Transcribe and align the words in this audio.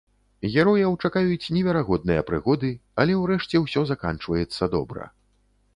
Герояў 0.53 0.95
чакаюць 1.07 1.51
неверагодныя 1.57 2.25
прыгоды, 2.31 2.73
але 3.03 3.19
ўрэшце 3.21 3.55
ўсё 3.67 3.81
заканчваецца 3.93 4.63
добра. 4.75 5.03